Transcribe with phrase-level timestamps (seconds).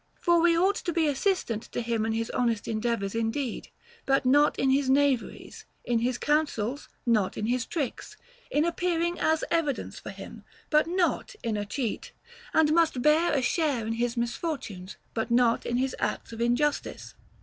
[0.19, 3.69] For we ought to be assistant to him in his honest endeavors indeed,
[4.07, 8.17] but not in his knaveries; in his counsels, not in his tricks;
[8.49, 12.13] in appearing as evidence for him, but not in a cheat;
[12.51, 17.13] and must bear a share in his misfortunes, but not in his acts of injustice.